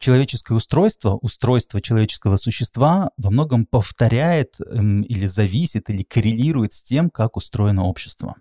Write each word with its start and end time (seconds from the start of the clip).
человеческое 0.00 0.54
устройство, 0.54 1.14
устройство 1.16 1.80
человеческого 1.80 2.36
существа 2.36 3.10
во 3.16 3.30
многом 3.30 3.66
повторяет 3.66 4.56
эм, 4.60 5.02
или 5.02 5.26
зависит, 5.26 5.88
или 5.90 6.02
коррелирует 6.02 6.72
с 6.72 6.82
тем, 6.82 7.10
как 7.10 7.36
устроено 7.36 7.84
общество. 7.84 8.34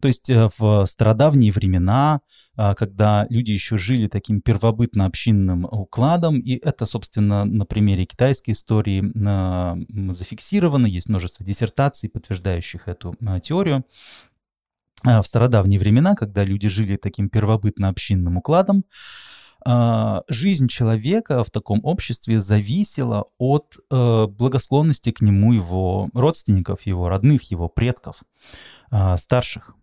То 0.00 0.08
есть 0.08 0.30
э, 0.30 0.48
в 0.58 0.86
стародавние 0.86 1.52
времена, 1.52 2.20
а, 2.56 2.74
когда 2.74 3.26
люди 3.28 3.52
еще 3.52 3.76
жили 3.76 4.08
таким 4.08 4.40
первобытно-общинным 4.40 5.66
укладом, 5.70 6.40
и 6.40 6.56
это, 6.56 6.86
собственно, 6.86 7.44
на 7.44 7.66
примере 7.66 8.06
китайской 8.06 8.52
истории 8.52 9.12
а, 9.26 9.76
зафиксировано, 9.88 10.86
есть 10.86 11.08
множество 11.08 11.44
диссертаций, 11.44 12.08
подтверждающих 12.08 12.88
эту 12.88 13.14
а, 13.24 13.40
теорию, 13.40 13.84
в 15.02 15.22
стародавние 15.22 15.80
времена, 15.80 16.14
когда 16.14 16.44
люди 16.44 16.68
жили 16.68 16.96
таким 16.96 17.30
первобытно-общинным 17.30 18.36
укладом, 18.36 18.84
жизнь 20.28 20.68
человека 20.68 21.44
в 21.44 21.50
таком 21.50 21.80
обществе 21.84 22.40
зависела 22.40 23.26
от 23.38 23.76
э, 23.90 24.26
благосклонности 24.26 25.10
к 25.10 25.20
нему 25.20 25.52
его 25.52 26.08
родственников, 26.14 26.86
его 26.86 27.08
родных, 27.08 27.50
его 27.50 27.68
предков, 27.68 28.22
старших. 29.16 29.74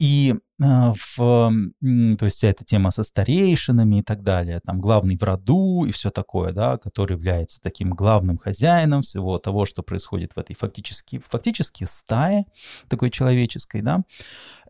И 0.00 0.34
а, 0.62 0.92
в, 0.92 1.16
то 1.16 2.24
есть 2.24 2.36
вся 2.36 2.48
эта 2.48 2.64
тема 2.64 2.90
со 2.90 3.02
старейшинами 3.02 4.00
и 4.00 4.02
так 4.02 4.22
далее, 4.22 4.60
там 4.64 4.80
главный 4.80 5.16
в 5.16 5.22
роду 5.22 5.84
и 5.84 5.90
все 5.90 6.10
такое, 6.10 6.52
да, 6.52 6.78
который 6.78 7.14
является 7.14 7.60
таким 7.60 7.90
главным 7.90 8.38
хозяином 8.38 9.02
всего 9.02 9.38
того, 9.38 9.66
что 9.66 9.82
происходит 9.82 10.32
в 10.34 10.38
этой 10.38 10.54
фактически, 10.54 11.20
фактически 11.28 11.84
стае 11.84 12.44
такой 12.88 13.10
человеческой, 13.10 13.82
да. 13.82 14.02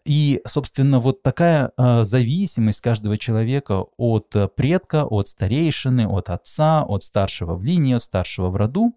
И, 0.05 0.41
собственно, 0.47 1.01
вот 1.01 1.23
такая 1.23 1.73
э, 1.77 2.05
зависимость 2.05 2.83
каждого 2.83 3.17
человека 3.17 3.87
от 3.97 4.35
предка, 4.55 5.05
от 5.05 5.29
старейшины, 5.29 6.07
от 6.07 6.29
отца, 6.29 6.85
от 6.85 7.03
старшего 7.03 7.55
в 7.55 7.65
линии, 7.65 7.95
от 7.95 8.03
старшего 8.03 8.51
в 8.51 8.57
роду, 8.57 8.95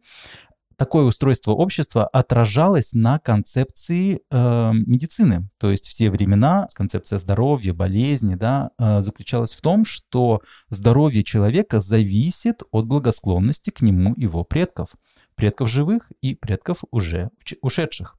такое 0.77 1.05
устройство 1.05 1.51
общества 1.51 2.07
отражалось 2.07 2.93
на 2.93 3.19
концепции 3.19 4.21
э, 4.29 4.71
медицины. 4.73 5.49
То 5.59 5.71
есть 5.71 5.87
все 5.87 6.09
времена 6.09 6.67
концепция 6.73 7.17
здоровья, 7.17 7.73
болезни, 7.73 8.35
да, 8.35 8.71
э, 8.77 9.01
заключалась 9.01 9.53
в 9.53 9.61
том, 9.61 9.83
что 9.83 10.41
здоровье 10.69 11.23
человека 11.23 11.79
зависит 11.79 12.61
от 12.71 12.85
благосклонности 12.85 13.71
к 13.71 13.81
нему 13.81 14.13
его 14.15 14.43
предков. 14.43 14.89
Предков 15.35 15.69
живых 15.69 16.11
и 16.21 16.35
предков 16.35 16.83
уже 16.91 17.29
ушедших. 17.61 18.16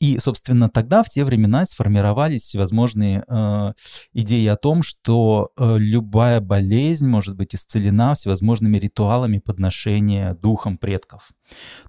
И, 0.00 0.18
собственно, 0.18 0.68
тогда, 0.68 1.02
в 1.02 1.08
те 1.08 1.24
времена, 1.24 1.66
сформировались 1.66 2.42
всевозможные 2.42 3.24
э, 3.26 3.72
идеи 4.12 4.46
о 4.46 4.56
том, 4.56 4.82
что 4.82 5.50
э, 5.56 5.76
любая 5.78 6.40
болезнь 6.40 7.08
может 7.08 7.36
быть 7.36 7.54
исцелена 7.54 8.14
всевозможными 8.14 8.78
ритуалами 8.78 9.38
подношения 9.38 10.34
духом 10.34 10.78
предков. 10.78 11.30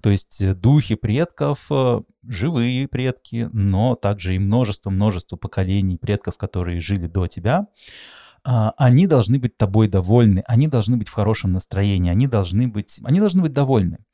То 0.02 0.10
есть 0.10 0.40
э, 0.40 0.54
духи 0.54 0.94
предков, 0.94 1.66
э, 1.70 2.00
живые 2.26 2.88
предки, 2.88 3.48
но 3.52 3.94
также 3.94 4.36
и 4.36 4.38
множество-множество 4.38 5.36
поколений 5.36 5.98
предков, 5.98 6.36
которые 6.38 6.80
жили 6.80 7.06
до 7.06 7.26
тебя, 7.26 7.66
э, 8.46 8.70
они 8.76 9.06
должны 9.06 9.38
быть 9.38 9.56
тобой 9.56 9.88
довольны, 9.88 10.42
они 10.46 10.68
должны 10.68 10.96
быть 10.96 11.08
в 11.08 11.12
хорошем 11.12 11.52
настроении, 11.52 12.10
они 12.10 12.26
должны 12.26 12.68
быть, 12.68 13.00
они 13.04 13.20
должны 13.20 13.42
быть 13.42 13.52
довольны. 13.52 14.04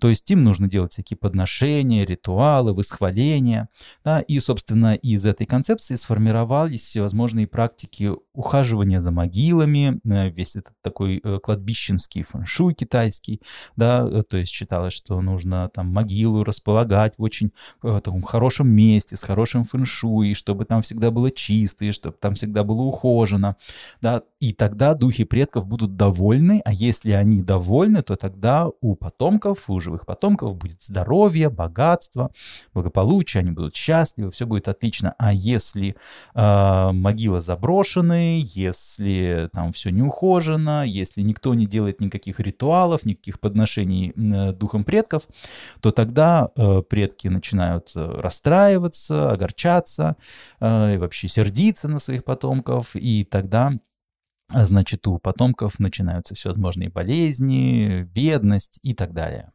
То 0.00 0.08
есть 0.08 0.30
им 0.30 0.44
нужно 0.44 0.68
делать 0.68 0.92
всякие 0.92 1.16
подношения, 1.16 2.04
ритуалы, 2.04 2.74
восхваления. 2.74 3.68
Да? 4.04 4.20
И, 4.20 4.38
собственно, 4.40 4.94
из 4.94 5.26
этой 5.26 5.46
концепции 5.46 5.96
сформировались 5.96 6.84
всевозможные 6.84 7.46
практики 7.46 8.12
ухаживания 8.32 9.00
за 9.00 9.10
могилами, 9.10 10.00
э, 10.04 10.30
весь 10.30 10.56
этот 10.56 10.74
такой 10.82 11.20
э, 11.22 11.38
кладбищенский 11.42 12.22
фэншуй 12.22 12.74
китайский. 12.74 13.40
Да? 13.76 14.06
Э, 14.08 14.22
то 14.22 14.36
есть 14.36 14.52
считалось, 14.52 14.92
что 14.92 15.20
нужно 15.20 15.70
там 15.72 15.88
могилу 15.92 16.44
располагать 16.44 17.14
в 17.18 17.22
очень 17.22 17.52
в 17.82 18.00
таком 18.00 18.22
хорошем 18.22 18.68
месте, 18.68 19.16
с 19.16 19.22
хорошим 19.22 19.64
фэншуй, 19.64 20.34
чтобы 20.34 20.64
там 20.64 20.82
всегда 20.82 21.10
было 21.10 21.30
чисто, 21.30 21.84
и 21.84 21.92
чтобы 21.92 22.16
там 22.20 22.34
всегда 22.34 22.64
было 22.64 22.82
ухожено. 22.82 23.56
Да? 24.00 24.22
И 24.40 24.52
тогда 24.52 24.94
духи 24.94 25.24
предков 25.24 25.66
будут 25.66 25.96
довольны, 25.96 26.60
а 26.64 26.72
если 26.72 27.12
они 27.12 27.42
довольны, 27.42 28.02
то 28.02 28.16
тогда 28.16 28.68
у 28.80 28.94
потомков 28.94 29.55
потомков, 29.56 29.70
у 29.70 29.80
живых 29.80 30.06
потомков 30.06 30.56
будет 30.56 30.82
здоровье, 30.82 31.48
богатство, 31.48 32.30
благополучие, 32.74 33.40
они 33.40 33.50
будут 33.50 33.74
счастливы, 33.74 34.30
все 34.30 34.46
будет 34.46 34.68
отлично. 34.68 35.14
А 35.18 35.32
если 35.32 35.96
э, 36.34 36.92
могила 36.92 37.40
заброшены, 37.40 38.42
если 38.44 39.48
там 39.52 39.72
все 39.72 39.90
не 39.90 40.02
ухожено, 40.02 40.84
если 40.86 41.22
никто 41.22 41.54
не 41.54 41.66
делает 41.66 42.00
никаких 42.00 42.40
ритуалов, 42.40 43.04
никаких 43.04 43.40
подношений 43.40 44.12
э, 44.16 44.52
духом 44.52 44.84
предков, 44.84 45.22
то 45.80 45.90
тогда 45.90 46.50
э, 46.56 46.82
предки 46.82 47.28
начинают 47.28 47.92
э, 47.94 48.20
расстраиваться, 48.20 49.32
огорчаться 49.32 50.16
э, 50.60 50.94
и 50.94 50.98
вообще 50.98 51.28
сердиться 51.28 51.88
на 51.88 51.98
своих 51.98 52.24
потомков, 52.24 52.96
и 52.96 53.24
тогда 53.24 53.72
значит, 54.52 55.06
у 55.06 55.18
потомков 55.18 55.78
начинаются 55.78 56.34
всевозможные 56.34 56.90
болезни, 56.90 58.04
бедность 58.04 58.78
и 58.82 58.94
так 58.94 59.12
далее. 59.12 59.52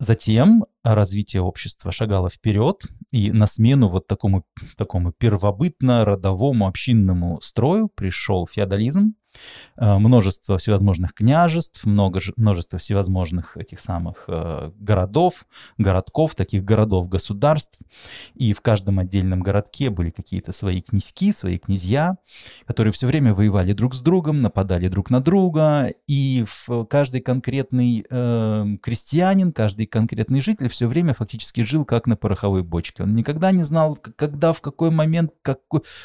Затем 0.00 0.66
развитие 0.82 1.42
общества 1.42 1.92
шагало 1.92 2.28
вперед, 2.28 2.82
и 3.10 3.30
на 3.30 3.46
смену 3.46 3.88
вот 3.88 4.06
такому, 4.06 4.44
такому 4.76 5.12
первобытно-родовому 5.12 6.66
общинному 6.66 7.40
строю 7.40 7.88
пришел 7.88 8.46
феодализм, 8.46 9.14
множество 9.76 10.58
всевозможных 10.58 11.14
княжеств, 11.14 11.84
много, 11.84 12.20
множество 12.36 12.78
всевозможных 12.78 13.56
этих 13.56 13.80
самых 13.80 14.24
э, 14.28 14.70
городов, 14.78 15.46
городков, 15.78 16.34
таких 16.34 16.64
городов-государств. 16.64 17.78
И 18.34 18.52
в 18.52 18.60
каждом 18.60 18.98
отдельном 18.98 19.40
городке 19.40 19.90
были 19.90 20.10
какие-то 20.10 20.52
свои 20.52 20.80
князьки, 20.80 21.32
свои 21.32 21.58
князья, 21.58 22.16
которые 22.66 22.92
все 22.92 23.06
время 23.06 23.34
воевали 23.34 23.72
друг 23.72 23.94
с 23.94 24.00
другом, 24.00 24.42
нападали 24.42 24.88
друг 24.88 25.10
на 25.10 25.20
друга. 25.20 25.92
И 26.06 26.44
в 26.46 26.84
каждый 26.84 27.20
конкретный 27.20 28.04
э, 28.08 28.76
крестьянин, 28.82 29.52
каждый 29.52 29.86
конкретный 29.86 30.40
житель 30.40 30.68
все 30.68 30.86
время 30.86 31.14
фактически 31.14 31.62
жил 31.62 31.84
как 31.84 32.06
на 32.06 32.16
пороховой 32.16 32.62
бочке. 32.62 33.02
Он 33.02 33.14
никогда 33.14 33.50
не 33.52 33.62
знал, 33.62 33.96
когда, 34.16 34.52
в 34.52 34.60
какой 34.60 34.90
момент, 34.90 35.32
как, 35.42 35.60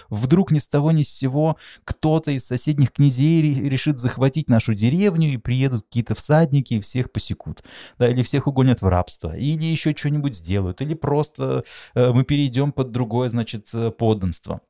вдруг 0.10 0.52
ни 0.52 0.60
с 0.60 0.68
того 0.68 0.92
ни 0.92 1.04
с 1.04 1.10
сего 1.10 1.58
кто-то 1.84 2.32
из 2.32 2.46
соседних 2.46 2.92
князей 2.92 3.19
князей 3.20 3.70
решит 3.70 4.00
захватить 4.00 4.50
нашу 4.50 4.74
деревню, 4.74 5.34
и 5.34 5.38
приедут 5.38 5.84
какие-то 5.84 6.16
всадники 6.16 6.76
и 6.76 6.80
всех 6.80 7.12
посекут. 7.12 7.64
Да, 7.98 8.08
или 8.08 8.22
всех 8.22 8.48
угонят 8.48 8.82
в 8.82 8.88
рабство, 8.88 9.36
или 9.36 9.66
еще 9.66 9.94
что-нибудь 9.96 10.36
сделают, 10.36 10.82
или 10.82 10.94
просто 10.94 11.64
э, 11.96 12.12
мы 12.12 12.24
перейдем 12.24 12.72
под 12.72 12.92
другое, 12.92 13.30
значит, 13.30 13.68
э, 13.74 13.92
подданство. 13.92 14.62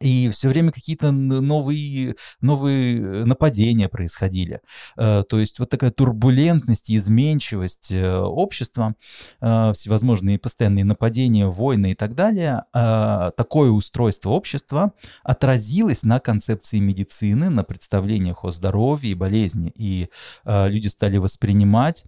И 0.00 0.30
все 0.30 0.48
время 0.48 0.70
какие-то 0.70 1.10
новые, 1.10 2.14
новые 2.40 2.98
э, 2.98 3.24
нападения 3.24 3.88
происходили. 3.88 4.60
Э, 4.96 5.24
то 5.28 5.40
есть 5.40 5.58
вот 5.58 5.70
такая 5.70 5.90
турбулентность 5.90 6.90
и 6.90 6.96
изменчивость 6.96 7.90
э, 7.90 8.18
общества, 8.18 8.94
всевозможные 9.40 10.38
постоянные 10.38 10.84
нападения, 10.84 11.46
войны 11.46 11.92
и 11.92 11.94
так 11.94 12.14
далее, 12.14 12.64
такое 12.72 13.70
устройство 13.70 14.30
общества 14.30 14.92
отразилось 15.22 16.02
на 16.02 16.20
концепции 16.20 16.78
медицины, 16.78 17.50
на 17.50 17.64
представлениях 17.64 18.44
о 18.44 18.50
здоровье 18.50 19.12
и 19.12 19.14
болезни. 19.14 19.72
И 19.76 20.08
люди 20.44 20.88
стали 20.88 21.18
воспринимать 21.18 22.04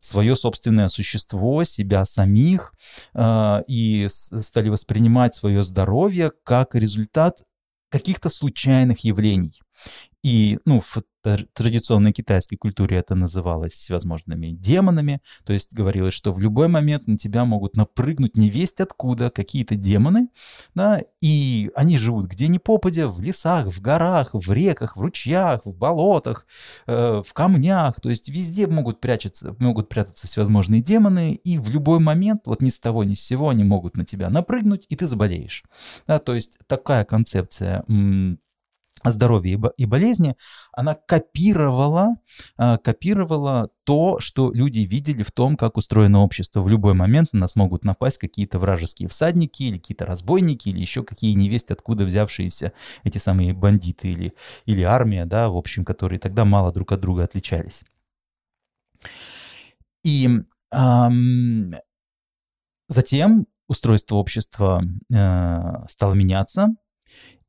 свое 0.00 0.36
собственное 0.36 0.88
существо, 0.88 1.64
себя 1.64 2.04
самих, 2.04 2.72
э, 3.14 3.62
и 3.66 4.06
стали 4.08 4.68
воспринимать 4.68 5.34
свое 5.34 5.62
здоровье 5.62 6.32
как 6.44 6.74
результат 6.74 7.42
каких-то 7.90 8.28
случайных 8.28 9.00
явлений. 9.00 9.60
И 10.22 10.58
ну, 10.64 10.80
в 10.80 11.02
традиционной 11.52 12.12
китайской 12.12 12.56
культуре 12.56 12.98
это 12.98 13.14
называлось 13.14 13.72
всевозможными 13.72 14.48
демонами, 14.48 15.20
то 15.44 15.52
есть 15.52 15.74
говорилось, 15.74 16.14
что 16.14 16.32
в 16.32 16.40
любой 16.40 16.68
момент 16.68 17.06
на 17.06 17.16
тебя 17.16 17.44
могут 17.44 17.76
напрыгнуть 17.76 18.36
невесть 18.36 18.80
откуда 18.80 19.30
какие-то 19.30 19.74
демоны, 19.76 20.28
да, 20.74 21.02
и 21.20 21.70
они 21.74 21.98
живут 21.98 22.26
где 22.26 22.48
ни 22.48 22.58
попадя, 22.58 23.08
в 23.08 23.20
лесах, 23.20 23.66
в 23.66 23.80
горах, 23.80 24.30
в 24.32 24.52
реках, 24.52 24.96
в 24.96 25.00
ручьях, 25.00 25.66
в 25.66 25.74
болотах, 25.74 26.46
э, 26.86 27.22
в 27.24 27.32
камнях, 27.32 28.00
то 28.00 28.10
есть 28.10 28.28
везде 28.28 28.66
могут 28.66 29.00
прятаться, 29.00 29.54
могут 29.58 29.88
прятаться 29.88 30.26
всевозможные 30.26 30.80
демоны, 30.80 31.34
и 31.34 31.58
в 31.58 31.70
любой 31.70 32.00
момент, 32.00 32.42
вот 32.46 32.62
ни 32.62 32.68
с 32.68 32.78
того 32.78 33.04
ни 33.04 33.14
с 33.14 33.20
сего, 33.20 33.50
они 33.50 33.64
могут 33.64 33.96
на 33.96 34.04
тебя 34.04 34.30
напрыгнуть, 34.30 34.86
и 34.88 34.96
ты 34.96 35.06
заболеешь. 35.06 35.64
Да, 36.06 36.18
то 36.18 36.34
есть 36.34 36.58
такая 36.66 37.04
концепция 37.04 37.84
здоровья 39.04 39.58
и 39.76 39.86
болезни, 39.86 40.36
она 40.72 40.94
копировала, 40.94 42.14
а, 42.56 42.78
копировала 42.78 43.70
то, 43.84 44.20
что 44.20 44.52
люди 44.52 44.80
видели 44.80 45.22
в 45.22 45.32
том, 45.32 45.56
как 45.56 45.76
устроено 45.76 46.20
общество. 46.20 46.60
В 46.60 46.68
любой 46.68 46.94
момент 46.94 47.32
на 47.32 47.40
нас 47.40 47.56
могут 47.56 47.84
напасть 47.84 48.18
какие-то 48.18 48.58
вражеские 48.58 49.08
всадники 49.08 49.62
или 49.62 49.78
какие-то 49.78 50.06
разбойники 50.06 50.68
или 50.68 50.80
еще 50.80 51.02
какие 51.02 51.32
невесть, 51.34 51.70
откуда 51.70 52.04
взявшиеся 52.04 52.72
эти 53.04 53.18
самые 53.18 53.52
бандиты 53.52 54.08
или, 54.08 54.34
или 54.66 54.82
армия, 54.82 55.24
да, 55.24 55.48
в 55.48 55.56
общем, 55.56 55.84
которые 55.84 56.18
тогда 56.18 56.44
мало 56.44 56.72
друг 56.72 56.92
от 56.92 57.00
друга 57.00 57.24
отличались. 57.24 57.84
И 60.04 60.28
эм, 60.72 61.74
затем 62.88 63.46
устройство 63.68 64.16
общества 64.16 64.82
э, 65.12 65.86
стало 65.88 66.14
меняться, 66.14 66.68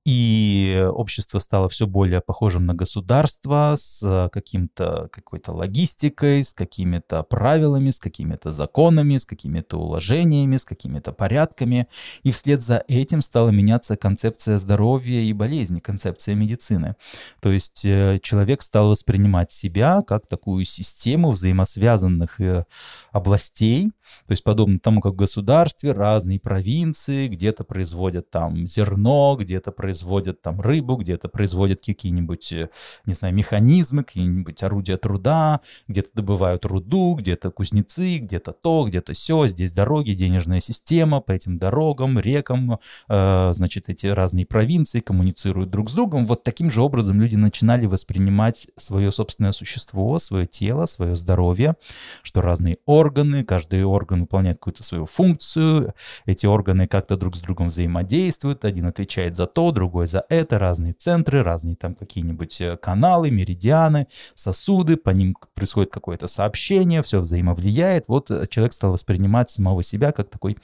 и 0.06 0.88
общество 0.92 1.40
стало 1.40 1.68
все 1.68 1.86
более 1.86 2.22
похожим 2.22 2.66
на 2.66 2.74
государство 2.74 3.75
с 3.78 4.30
каким-то, 4.31 5.10
какой-то 5.12 5.51
логистикой, 5.51 6.44
с 6.44 6.54
какими-то 6.54 7.22
правилами, 7.24 7.90
с 7.90 8.00
какими-то 8.00 8.51
законами, 8.51 9.18
с 9.18 9.25
какими-то 9.25 9.78
уложениями, 9.78 10.57
с 10.57 10.66
какими-то 10.66 11.12
порядками. 11.12 11.88
И 12.24 12.31
вслед 12.31 12.63
за 12.63 12.84
этим 12.88 13.22
стала 13.22 13.50
меняться 13.50 13.98
концепция 13.98 14.57
здоровья 14.57 15.19
и 15.19 15.34
болезни, 15.34 15.80
концепция 15.80 16.34
медицины. 16.34 16.96
То 17.42 17.51
есть 17.51 17.86
э, 17.86 18.19
человек 18.24 18.62
стал 18.62 18.90
воспринимать 18.90 19.51
себя 19.51 20.01
как 20.07 20.28
такую 20.28 20.63
систему 20.63 21.31
взаимосвязанных 21.31 22.40
э, 22.40 22.66
областей, 23.12 23.92
то 24.25 24.31
есть 24.31 24.44
подобно 24.44 24.80
тому, 24.80 25.01
как 25.01 25.13
в 25.13 25.18
государстве 25.18 25.92
разные 25.92 26.40
провинции 26.40 27.28
где-то 27.28 27.63
производят 27.63 28.30
там 28.31 28.66
зерно, 28.66 29.36
где-то 29.40 29.72
производят 29.72 29.88
производят 29.89 30.39
там 30.44 30.62
рыбу, 30.62 30.97
где-то 30.97 31.30
производят 31.30 31.83
какие-нибудь, 31.83 32.53
э, 32.53 32.69
не 33.07 33.13
знаю, 33.13 33.33
механизмы, 33.33 34.03
какие-нибудь 34.03 34.62
орудия 34.62 34.97
труда, 34.97 35.62
где-то 35.88 36.09
добывают 36.13 36.63
руду, 36.65 37.15
где-то 37.15 37.50
кузнецы, 37.50 38.19
где-то 38.19 38.51
то, 38.51 38.86
где-то 38.88 39.13
все, 39.13 39.47
здесь 39.47 39.74
дороги, 39.74 40.12
денежная 40.12 40.59
система, 40.59 41.21
по 41.21 41.31
этим 41.31 41.57
дорогам, 41.57 42.19
рекам, 42.19 42.77
э, 43.07 43.50
значит, 43.51 43.89
эти 43.89 44.06
разные 44.06 44.45
провинции 44.45 45.00
коммуницируют 45.00 45.71
друг 45.71 45.89
с 45.89 45.94
другом. 45.94 46.27
Вот 46.27 46.44
таким 46.44 46.69
же 46.69 46.83
образом 46.83 47.19
люди 47.19 47.36
начинали 47.36 47.88
воспринимать 47.88 48.68
свое 48.75 49.12
собственное 49.12 49.53
существо, 49.53 50.19
свое 50.19 50.45
тело, 50.45 50.86
свое 50.86 51.15
здоровье, 51.15 51.77
что 52.21 52.41
разные 52.41 52.77
органы, 52.86 53.44
каждый 53.44 53.83
орган 53.83 54.21
выполняет 54.21 54.59
какую-то 54.59 54.83
свою 54.83 55.07
функцию, 55.07 55.95
эти 56.27 56.45
органы 56.45 56.86
как-то 56.86 57.18
друг 57.18 57.36
с 57.36 57.39
другом 57.39 57.69
взаимодействуют, 57.69 58.65
один 58.65 58.86
отвечает 58.86 59.36
за 59.36 59.47
то, 59.47 59.71
другой 59.79 60.09
за 60.09 60.25
это, 60.27 60.59
разные 60.59 60.91
центры, 60.91 61.41
разные 61.41 61.77
там 61.77 61.95
какие-нибудь 61.95 62.59
э, 62.59 62.75
каналы, 62.75 63.31
меридианы, 63.31 64.07
сосуды, 64.33 64.97
по 64.97 65.11
ним 65.11 65.37
происходит 65.53 65.89
какое-то 65.89 66.27
сообщение, 66.27 67.01
все 67.01 67.21
взаимовлияет. 67.21 68.09
Вот 68.09 68.29
э, 68.29 68.45
человек 68.47 68.73
стал 68.73 68.91
воспринимать 68.91 69.49
самого 69.49 69.81
себя 69.81 70.11
как 70.11 70.29
такой 70.29 70.57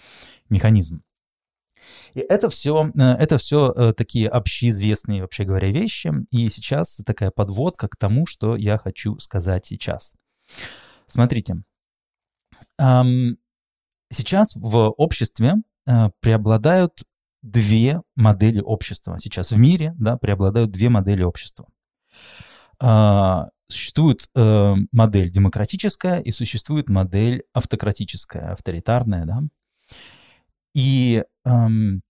механизм. 0.50 1.02
И 2.14 2.20
это 2.20 2.50
все, 2.50 2.92
э, 2.94 3.02
это 3.02 3.38
все 3.38 3.94
такие 3.94 4.28
общеизвестные, 4.28 5.22
вообще 5.22 5.46
говоря, 5.46 5.72
вещи. 5.72 6.12
И 6.32 6.50
сейчас 6.50 7.02
такая 7.06 7.32
подводка 7.32 7.88
к 7.88 7.96
тому, 7.96 8.26
что 8.26 8.58
я 8.58 8.78
хочу 8.78 9.18
сказать 9.20 9.66
сейчас. 9.66 10.14
Смотрите, 11.08 11.64
сейчас 14.12 14.56
в 14.56 14.90
обществе 14.98 15.54
преобладают 16.20 17.04
две 17.46 18.02
модели 18.16 18.60
общества. 18.60 19.18
Сейчас 19.20 19.52
в 19.52 19.58
мире 19.58 19.94
да, 19.98 20.18
преобладают 20.18 20.72
две 20.72 20.90
модели 20.90 21.24
общества. 21.24 21.68
А, 22.80 23.50
существует 23.68 24.30
э, 24.36 24.76
модель 24.92 25.30
демократическая 25.30 26.20
и 26.20 26.32
существует 26.32 26.90
модель 26.90 27.44
автократическая, 27.54 28.54
авторитарная. 28.54 29.26
Да? 29.26 29.44
И 30.74 31.24
эм, 31.46 32.02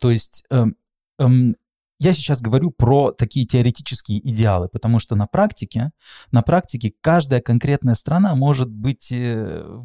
то 0.00 0.10
есть 0.10 0.44
эм, 0.50 0.76
эм, 1.18 1.54
я 2.00 2.14
сейчас 2.14 2.40
говорю 2.40 2.70
про 2.70 3.12
такие 3.12 3.44
теоретические 3.44 4.26
идеалы, 4.30 4.68
потому 4.68 4.98
что 4.98 5.16
на 5.16 5.26
практике, 5.26 5.90
на 6.32 6.40
практике 6.40 6.94
каждая 7.02 7.42
конкретная 7.42 7.94
страна 7.94 8.34
может 8.34 8.70
быть 8.70 9.12
э, 9.12 9.82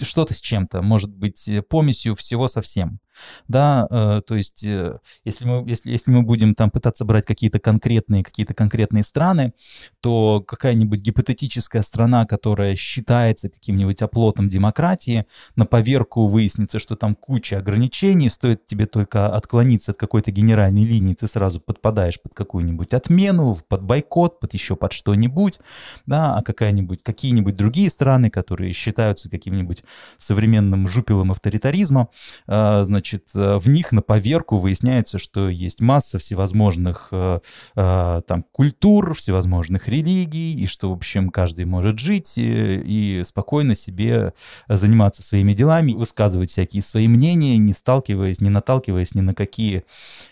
что-то 0.00 0.32
с 0.32 0.40
чем-то, 0.40 0.80
может 0.82 1.12
быть 1.12 1.50
помесью 1.68 2.14
всего 2.14 2.46
со 2.46 2.62
всем. 2.62 3.00
Да, 3.48 3.86
э, 3.90 4.22
то 4.26 4.34
есть 4.34 4.64
э, 4.64 4.98
если 5.24 5.46
мы, 5.46 5.68
если, 5.68 5.90
если 5.90 6.10
мы 6.10 6.22
будем 6.22 6.54
там 6.54 6.70
пытаться 6.70 7.04
брать 7.04 7.24
какие-то 7.24 7.58
конкретные, 7.58 8.22
какие-то 8.22 8.54
конкретные 8.54 9.02
страны, 9.02 9.52
то 10.00 10.42
какая-нибудь 10.46 11.00
гипотетическая 11.00 11.82
страна, 11.82 12.26
которая 12.26 12.76
считается 12.76 13.48
каким-нибудь 13.48 14.02
оплотом 14.02 14.48
демократии, 14.48 15.26
на 15.54 15.66
поверку 15.66 16.26
выяснится, 16.26 16.78
что 16.78 16.96
там 16.96 17.14
куча 17.14 17.58
ограничений, 17.58 18.28
стоит 18.28 18.66
тебе 18.66 18.86
только 18.86 19.28
отклониться 19.28 19.92
от 19.92 19.98
какой-то 19.98 20.30
генеральной 20.30 20.84
линии, 20.84 21.14
ты 21.14 21.26
сразу 21.26 21.55
подпадаешь 21.64 22.20
под 22.20 22.34
какую-нибудь 22.34 22.94
отмену, 22.94 23.56
под 23.68 23.82
бойкот, 23.82 24.40
под 24.40 24.54
еще 24.54 24.76
под 24.76 24.92
что-нибудь, 24.92 25.60
да, 26.06 26.36
а 26.36 26.42
какая-нибудь, 26.42 27.02
какие-нибудь 27.02 27.56
другие 27.56 27.90
страны, 27.90 28.30
которые 28.30 28.72
считаются 28.72 29.30
каким-нибудь 29.30 29.84
современным 30.18 30.88
жупелом 30.88 31.32
авторитаризма, 31.32 32.08
значит, 32.46 33.06
значит, 33.06 33.30
э, 33.34 33.58
в 33.58 33.68
них 33.68 33.92
на 33.92 34.02
поверку 34.02 34.56
выясняется, 34.56 35.18
что 35.18 35.48
есть 35.48 35.80
масса 35.80 36.18
всевозможных 36.18 37.08
э, 37.12 37.40
э, 37.74 38.22
там 38.26 38.44
культур, 38.52 39.14
всевозможных 39.14 39.88
религий, 39.88 40.54
и 40.54 40.66
что, 40.66 40.90
в 40.90 40.92
общем, 40.94 41.30
каждый 41.30 41.64
может 41.64 41.98
жить 41.98 42.36
и, 42.38 43.20
и 43.20 43.24
спокойно 43.24 43.74
себе 43.74 44.32
заниматься 44.68 45.22
своими 45.22 45.54
делами, 45.54 45.92
высказывать 45.92 46.50
всякие 46.50 46.82
свои 46.82 47.08
мнения, 47.08 47.56
не 47.58 47.72
сталкиваясь, 47.72 48.40
не 48.40 48.50
наталкиваясь 48.50 49.14
ни 49.14 49.20
на 49.20 49.34
какие, 49.34 49.84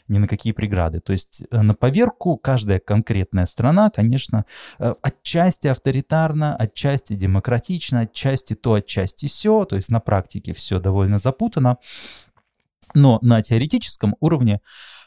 ни 0.08 0.18
на 0.18 0.28
какие 0.28 0.52
преграды. 0.52 1.00
То 1.00 1.12
есть 1.12 1.44
на 1.50 1.74
поверку 1.74 2.36
каждая 2.36 2.78
конкретная 2.78 3.46
страна, 3.46 3.90
конечно, 3.90 4.44
отчасти 4.78 5.68
авторитарна, 5.68 6.56
отчасти 6.56 7.14
демократична, 7.14 8.00
отчасти 8.00 8.54
то, 8.54 8.74
отчасти 8.74 9.26
все, 9.26 9.64
то 9.64 9.76
есть 9.76 9.90
на 9.90 10.00
практике 10.00 10.52
все 10.52 10.78
довольно 10.78 11.18
запутано. 11.18 11.78
Но 12.94 13.18
на 13.22 13.42
теоретическом 13.42 14.14
уровне 14.20 14.60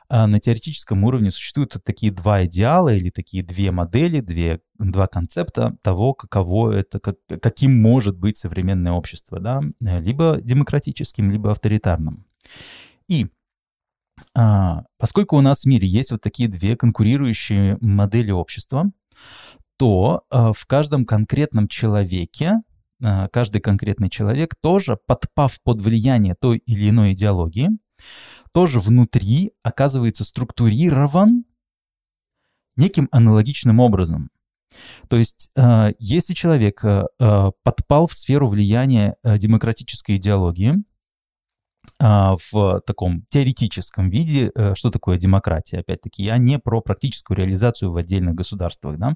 а, 0.09 0.25
на 0.25 0.39
теоретическом 0.39 1.03
уровне 1.03 1.31
существуют 1.31 1.75
такие 1.83 2.11
два 2.11 2.45
идеала 2.45 2.94
или 2.94 3.09
такие 3.09 3.44
две 3.44 3.71
модели, 3.71 4.21
две, 4.21 4.61
два 4.80 5.07
концепта 5.07 5.75
того, 5.81 6.13
каково 6.13 6.71
это, 6.71 6.99
как, 6.99 7.18
каким 7.42 7.81
может 7.81 8.18
быть 8.18 8.37
современное 8.37 8.94
общество, 8.94 9.39
да, 9.39 9.61
либо 9.81 10.39
демократическим, 10.42 11.30
либо 11.30 11.51
авторитарным. 11.51 12.25
И 13.09 13.27
а, 14.33 14.83
поскольку 14.97 15.38
у 15.38 15.42
нас 15.42 15.64
в 15.64 15.66
мире 15.66 15.88
есть 15.88 16.12
вот 16.12 16.21
такие 16.21 16.50
две 16.50 16.76
конкурирующие 16.76 17.78
модели 17.81 18.31
общества, 18.31 18.92
то 19.78 20.24
а, 20.30 20.54
в 20.54 20.66
каждом 20.66 21.06
конкретном 21.06 21.68
человеке 21.68 22.62
а, 23.04 23.28
каждый 23.30 23.62
конкретный 23.62 24.09
человек 24.09 24.56
тоже, 24.62 24.97
подпав 25.06 25.62
под 25.64 25.81
влияние 25.81 26.36
той 26.40 26.57
или 26.57 26.90
иной 26.90 27.14
идеологии, 27.14 27.69
тоже 28.54 28.80
внутри 28.80 29.54
оказывается 29.64 30.24
структурирован 30.24 31.45
неким 32.76 33.07
аналогичным 33.12 33.80
образом. 33.80 34.30
То 35.09 35.18
есть, 35.18 35.52
а, 35.56 35.92
если 36.00 36.33
человек 36.33 36.83
а, 36.83 37.52
подпал 37.64 38.07
в 38.07 38.14
сферу 38.14 38.50
влияния 38.50 39.16
демократической 39.24 40.18
идеологии, 40.18 40.83
в 41.99 42.81
таком 42.85 43.23
теоретическом 43.29 44.09
виде, 44.09 44.51
э, 44.53 44.75
что 44.75 44.91
такое 44.91 45.17
демократия. 45.17 45.79
Опять-таки, 45.79 46.23
я 46.23 46.37
не 46.37 46.59
про 46.59 46.81
практическую 46.81 47.37
реализацию 47.37 47.91
в 47.91 47.97
отдельных 47.97 48.35
государствах, 48.35 48.97
да, 48.97 49.15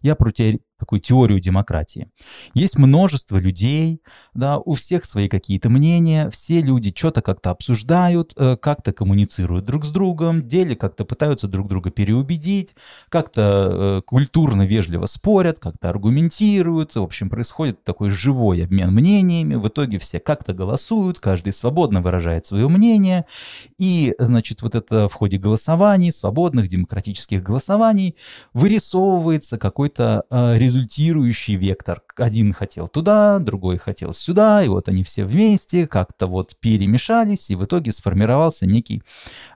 я 0.00 0.14
про 0.14 0.30
те, 0.32 0.60
такую 0.82 1.00
теорию 1.00 1.38
демократии. 1.38 2.08
Есть 2.54 2.76
множество 2.76 3.36
людей, 3.36 4.02
да, 4.34 4.58
у 4.58 4.72
всех 4.72 5.04
свои 5.04 5.28
какие-то 5.28 5.70
мнения, 5.70 6.28
все 6.30 6.60
люди 6.60 6.92
что-то 6.94 7.22
как-то 7.22 7.50
обсуждают, 7.50 8.32
э, 8.36 8.56
как-то 8.56 8.92
коммуницируют 8.92 9.64
друг 9.64 9.84
с 9.84 9.92
другом, 9.92 10.48
деле 10.48 10.74
как-то 10.74 11.04
пытаются 11.04 11.46
друг 11.46 11.68
друга 11.68 11.90
переубедить, 11.90 12.74
как-то 13.10 14.00
э, 14.00 14.02
культурно, 14.04 14.62
вежливо 14.66 15.06
спорят, 15.06 15.60
как-то 15.60 15.88
аргументируют, 15.88 16.96
в 16.96 17.02
общем, 17.02 17.30
происходит 17.30 17.84
такой 17.84 18.10
живой 18.10 18.64
обмен 18.64 18.92
мнениями, 18.92 19.54
в 19.54 19.68
итоге 19.68 19.98
все 19.98 20.18
как-то 20.18 20.52
голосуют, 20.52 21.20
каждый 21.20 21.52
свободно 21.52 22.00
выражает 22.00 22.11
свое 22.46 22.68
мнение, 22.68 23.26
и, 23.78 24.14
значит, 24.18 24.62
вот 24.62 24.74
это 24.74 25.08
в 25.08 25.14
ходе 25.14 25.38
голосований, 25.38 26.10
свободных 26.12 26.68
демократических 26.68 27.42
голосований, 27.42 28.16
вырисовывается 28.52 29.58
какой-то 29.58 30.24
результат 30.30 30.72
результирующий 30.72 31.56
вектор, 31.56 32.02
один 32.16 32.52
хотел 32.52 32.88
туда, 32.88 33.38
другой 33.38 33.78
хотел 33.78 34.12
сюда, 34.12 34.62
и 34.62 34.68
вот 34.68 34.88
они 34.88 35.02
все 35.02 35.24
вместе 35.24 35.86
как-то 35.86 36.26
вот 36.26 36.56
перемешались, 36.60 37.50
и 37.50 37.56
в 37.56 37.64
итоге 37.64 37.92
сформировался 37.92 38.66
некий 38.66 39.02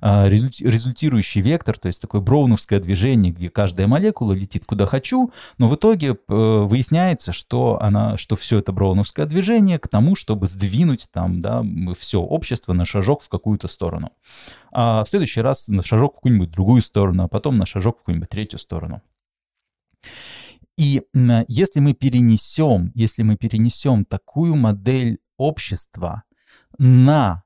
э, 0.01 0.29
результирующий 0.29 1.41
вектор, 1.41 1.79
то 1.79 1.87
есть 1.87 2.01
такое 2.01 2.21
броуновское 2.21 2.81
движение, 2.81 3.33
где 3.33 3.51
каждая 3.51 3.87
молекула 3.87 4.33
летит 4.33 4.65
куда 4.65 4.87
хочу, 4.87 5.33
но 5.59 5.69
в 5.69 5.75
итоге 5.75 6.09
э, 6.09 6.15
выясняется, 6.29 7.33
что 7.33 7.79
она, 7.81 8.17
что 8.19 8.37
все 8.37 8.59
это 8.59 8.73
броуновское 8.73 9.27
движение 9.27 9.79
к 9.79 9.89
тому, 9.89 10.17
чтобы 10.17 10.47
сдвинуть 10.47 11.09
там, 11.13 11.41
да, 11.41 11.65
все 11.99 12.21
общество 12.21 12.73
на 12.73 12.85
шажок 12.85 13.23
в 13.23 13.29
какую-то 13.29 13.69
сторону. 13.69 14.13
А 14.73 15.05
в 15.05 15.09
следующий 15.09 15.41
раз 15.41 15.69
на 15.69 15.83
шажок 15.83 16.13
в 16.13 16.17
какую-нибудь 16.17 16.51
другую 16.51 16.83
сторону, 16.83 17.25
а 17.25 17.29
потом 17.29 17.57
на 17.59 17.67
шажок 17.67 17.97
в 17.97 17.99
какую-нибудь 18.01 18.29
третью 18.29 18.59
сторону. 18.59 19.03
И 20.77 21.03
если 21.49 21.81
мы 21.81 21.95
перенесем, 21.95 22.93
если 22.95 23.23
мы 23.23 23.37
перенесем 23.37 24.05
такую 24.05 24.57
модель 24.57 25.19
общества 25.37 26.25
на 26.79 27.45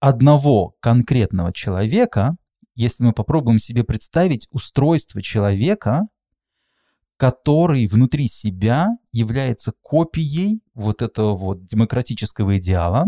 одного 0.00 0.74
конкретного 0.80 1.52
человека, 1.52 2.36
если 2.76 3.04
мы 3.04 3.12
попробуем 3.12 3.58
себе 3.58 3.82
представить 3.82 4.46
устройство 4.52 5.20
человека, 5.20 6.02
который 7.16 7.88
внутри 7.88 8.28
себя 8.28 8.90
является 9.18 9.72
копией 9.82 10.60
вот 10.74 11.02
этого 11.02 11.36
вот 11.36 11.64
демократического 11.64 12.58
идеала, 12.58 13.06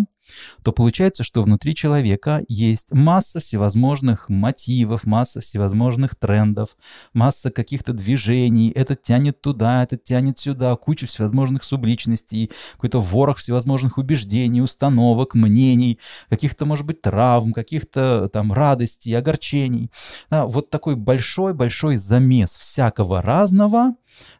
то 0.63 0.73
получается, 0.73 1.25
что 1.25 1.43
внутри 1.43 1.75
человека 1.75 2.43
есть 2.49 2.93
масса 2.93 3.41
всевозможных 3.41 4.29
мотивов, 4.29 5.05
масса 5.05 5.41
всевозможных 5.41 6.15
трендов, 6.17 6.77
масса 7.13 7.51
каких-то 7.51 7.93
движений. 7.93 8.71
Этот 8.71 9.03
тянет 9.03 9.41
туда, 9.41 9.83
этот 9.83 10.05
тянет 10.05 10.39
сюда, 10.39 10.75
куча 10.77 11.07
всевозможных 11.07 11.65
субличностей, 11.65 12.51
какой-то 12.73 13.01
ворох 13.01 13.39
всевозможных 13.39 13.99
убеждений, 13.99 14.63
установок, 14.63 15.35
мнений, 15.35 15.99
каких-то, 16.29 16.67
может 16.67 16.87
быть, 16.87 17.03
травм, 17.03 17.53
каких-то 17.53 18.29
там 18.33 18.53
радостей, 18.53 19.17
огорчений. 19.17 19.91
Да, 20.31 20.47
вот 20.47 20.71
такой 20.71 20.97
большой-большой 20.97 21.97
замес 21.97 22.57
всякого 22.57 23.23
разного, 23.23 23.95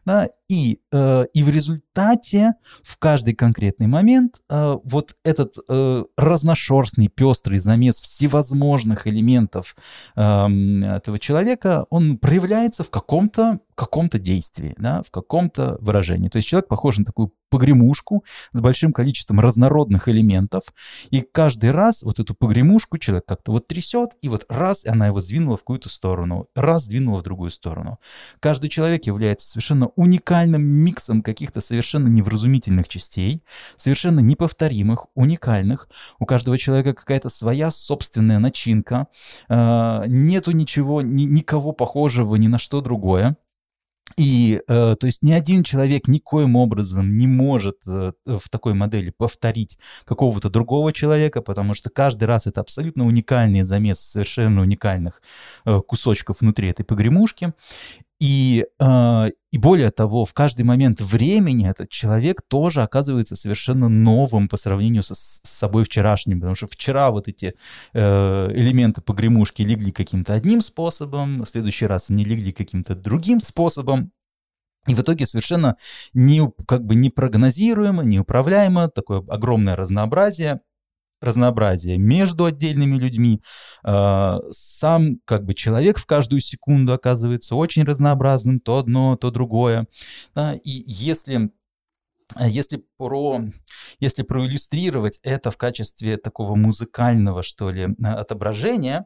да, 0.05 0.29
и, 0.49 0.79
э, 0.91 1.25
и 1.33 1.43
в 1.43 1.49
результате 1.49 2.53
в 2.83 2.97
каждый 2.97 3.33
конкретный 3.33 3.87
момент 3.87 4.41
э, 4.49 4.77
вот 4.83 5.15
этот 5.23 5.55
э, 5.67 6.03
разношерстный, 6.17 7.07
пестрый 7.07 7.59
замес 7.59 8.01
всевозможных 8.01 9.07
элементов 9.07 9.75
э, 10.15 10.21
этого 10.21 11.19
человека, 11.19 11.85
он 11.89 12.17
проявляется 12.17 12.83
в 12.83 12.89
каком-то 12.89 13.59
каком-то 13.81 14.19
действии, 14.19 14.75
да, 14.77 15.01
в 15.01 15.11
каком-то 15.11 15.77
выражении. 15.81 16.29
То 16.29 16.37
есть 16.37 16.47
человек 16.47 16.67
похож 16.67 16.97
на 16.97 17.05
такую 17.05 17.33
погремушку 17.49 18.23
с 18.53 18.59
большим 18.59 18.93
количеством 18.93 19.39
разнородных 19.39 20.07
элементов, 20.07 20.63
и 21.09 21.21
каждый 21.21 21.71
раз 21.71 22.01
вот 22.01 22.19
эту 22.19 22.33
погремушку 22.33 22.97
человек 22.97 23.25
как-то 23.27 23.51
вот 23.51 23.67
трясет, 23.67 24.11
и 24.21 24.29
вот 24.29 24.45
раз 24.49 24.85
она 24.85 25.07
его 25.07 25.19
сдвинула 25.19 25.57
в 25.57 25.59
какую-то 25.59 25.89
сторону, 25.89 26.47
раз 26.55 26.85
сдвинула 26.85 27.19
в 27.19 27.23
другую 27.23 27.49
сторону. 27.49 27.99
Каждый 28.39 28.69
человек 28.69 29.05
является 29.05 29.49
совершенно 29.49 29.87
уникальным 29.97 30.63
миксом 30.63 31.21
каких-то 31.21 31.59
совершенно 31.59 32.07
невразумительных 32.07 32.87
частей, 32.87 33.43
совершенно 33.75 34.21
неповторимых, 34.21 35.07
уникальных. 35.13 35.89
У 36.19 36.25
каждого 36.25 36.57
человека 36.57 36.93
какая-то 36.93 37.29
своя 37.29 37.69
собственная 37.69 38.39
начинка, 38.39 39.07
э, 39.49 40.03
нету 40.07 40.51
ничего, 40.51 41.01
ни, 41.01 41.23
никого 41.23 41.73
похожего 41.73 42.37
ни 42.37 42.47
на 42.47 42.59
что 42.59 42.79
другое. 42.79 43.35
И, 44.17 44.61
э, 44.67 44.95
то 44.99 45.05
есть, 45.05 45.23
ни 45.23 45.31
один 45.31 45.63
человек 45.63 46.07
никоим 46.07 46.55
образом 46.55 47.17
не 47.17 47.27
может 47.27 47.77
э, 47.87 48.11
в 48.25 48.49
такой 48.49 48.73
модели 48.73 49.13
повторить 49.15 49.77
какого-то 50.05 50.49
другого 50.49 50.93
человека, 50.93 51.41
потому 51.41 51.73
что 51.73 51.89
каждый 51.89 52.25
раз 52.25 52.47
это 52.47 52.61
абсолютно 52.61 53.05
уникальный 53.05 53.63
замес 53.63 53.99
совершенно 53.99 54.61
уникальных 54.61 55.21
э, 55.65 55.81
кусочков 55.87 56.41
внутри 56.41 56.69
этой 56.69 56.83
погремушки. 56.83 57.53
И, 58.21 58.67
э, 58.79 59.29
и 59.51 59.57
более 59.57 59.89
того, 59.89 60.25
в 60.25 60.33
каждый 60.35 60.61
момент 60.61 61.01
времени 61.01 61.67
этот 61.67 61.89
человек 61.89 62.43
тоже 62.47 62.83
оказывается 62.83 63.35
совершенно 63.35 63.89
новым 63.89 64.47
по 64.47 64.57
сравнению 64.57 65.01
со, 65.01 65.15
с 65.15 65.41
собой 65.43 65.85
вчерашним, 65.85 66.37
потому 66.37 66.53
что 66.53 66.67
вчера 66.67 67.09
вот 67.09 67.27
эти 67.27 67.55
э, 67.93 68.51
элементы 68.53 69.01
погремушки 69.01 69.63
легли 69.63 69.91
каким-то 69.91 70.35
одним 70.35 70.61
способом, 70.61 71.41
в 71.41 71.47
следующий 71.47 71.87
раз 71.87 72.11
они 72.11 72.23
легли 72.23 72.51
каким-то 72.51 72.93
другим 72.93 73.39
способом, 73.39 74.11
и 74.85 74.93
в 74.93 74.99
итоге 74.99 75.25
совершенно 75.25 75.77
не, 76.13 76.47
как 76.67 76.85
бы 76.85 76.93
непрогнозируемо, 76.93 78.03
неуправляемо, 78.03 78.87
такое 78.89 79.23
огромное 79.29 79.75
разнообразие 79.75 80.61
разнообразие 81.21 81.97
между 81.97 82.45
отдельными 82.45 82.97
людьми. 82.97 83.41
А, 83.83 84.39
сам 84.49 85.19
как 85.25 85.45
бы 85.45 85.53
человек 85.53 85.97
в 85.97 86.05
каждую 86.05 86.41
секунду 86.41 86.93
оказывается 86.93 87.55
очень 87.55 87.83
разнообразным, 87.83 88.59
то 88.59 88.77
одно, 88.77 89.15
то 89.15 89.31
другое. 89.31 89.87
И 90.63 90.83
если 90.85 91.51
если 92.39 92.83
про, 92.97 93.41
если 93.99 94.23
проиллюстрировать 94.23 95.19
это 95.23 95.51
в 95.51 95.57
качестве 95.57 96.17
такого 96.17 96.55
музыкального, 96.55 97.43
что 97.43 97.71
ли, 97.71 97.89
отображения, 98.01 99.05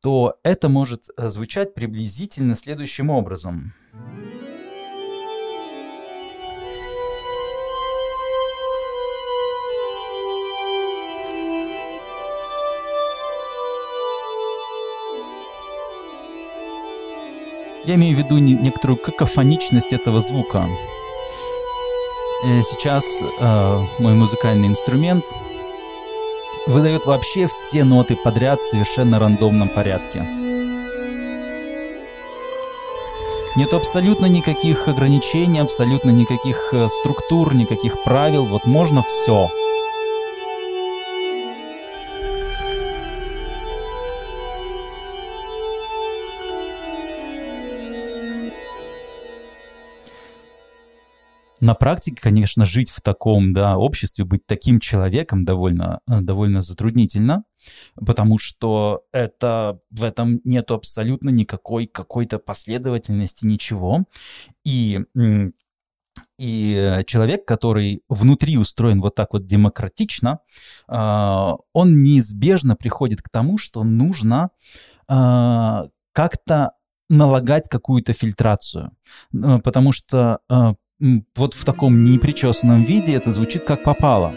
то 0.00 0.38
это 0.42 0.68
может 0.68 1.06
звучать 1.16 1.74
приблизительно 1.74 2.54
следующим 2.54 3.10
образом. 3.10 3.74
Я 17.84 17.94
имею 17.94 18.14
в 18.14 18.18
виду 18.18 18.38
некоторую 18.38 18.98
какофоничность 18.98 19.92
этого 19.92 20.20
звука. 20.20 20.66
Э, 22.44 22.62
сейчас 22.62 23.04
э, 23.40 23.82
мой 23.98 24.14
музыкальный 24.14 24.68
инструмент 24.68 25.24
выдает 26.66 27.06
вообще 27.06 27.46
все 27.46 27.84
ноты 27.84 28.16
подряд 28.16 28.60
в 28.60 28.68
совершенно 28.68 29.18
рандомном 29.18 29.68
порядке. 29.68 30.26
Нет 33.56 33.74
абсолютно 33.74 34.26
никаких 34.26 34.86
ограничений, 34.86 35.60
абсолютно 35.60 36.10
никаких 36.10 36.72
э, 36.72 36.88
структур, 36.88 37.54
никаких 37.54 38.02
правил. 38.02 38.44
Вот 38.44 38.64
можно 38.64 39.02
все. 39.02 39.50
На 51.70 51.74
практике, 51.74 52.20
конечно, 52.20 52.66
жить 52.66 52.90
в 52.90 53.00
таком 53.00 53.52
да, 53.52 53.78
обществе, 53.78 54.24
быть 54.24 54.44
таким 54.44 54.80
человеком 54.80 55.44
довольно, 55.44 56.00
э, 56.10 56.20
довольно 56.20 56.62
затруднительно, 56.62 57.44
потому 57.94 58.40
что 58.40 59.04
это, 59.12 59.78
в 59.92 60.02
этом 60.02 60.40
нет 60.42 60.72
абсолютно 60.72 61.28
никакой 61.30 61.86
какой-то 61.86 62.40
последовательности, 62.40 63.46
ничего. 63.46 64.04
И 64.64 65.00
и 66.38 67.02
человек, 67.06 67.46
который 67.46 68.02
внутри 68.08 68.58
устроен 68.58 69.00
вот 69.00 69.14
так 69.14 69.32
вот 69.32 69.46
демократично, 69.46 70.40
э, 70.88 71.52
он 71.72 72.02
неизбежно 72.02 72.74
приходит 72.74 73.22
к 73.22 73.28
тому, 73.28 73.58
что 73.58 73.84
нужно 73.84 74.50
э, 75.08 75.82
как-то 76.12 76.72
налагать 77.08 77.68
какую-то 77.68 78.12
фильтрацию. 78.12 78.90
Потому 79.30 79.92
что 79.92 80.40
вот 81.36 81.54
в 81.54 81.64
таком 81.64 82.04
непричесанном 82.04 82.84
виде 82.84 83.14
это 83.14 83.32
звучит 83.32 83.64
как 83.64 83.82
попало. 83.82 84.34